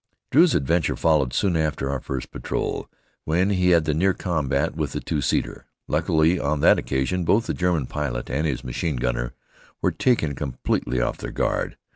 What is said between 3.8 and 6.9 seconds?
the near combat with the two seater. Luckily, on that